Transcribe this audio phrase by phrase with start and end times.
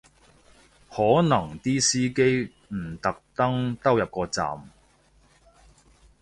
[0.89, 4.67] 可能啲司機唔特登兜入個站